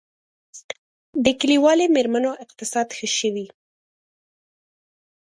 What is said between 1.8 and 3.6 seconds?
میرمنو اقتصاد ښه شوی؟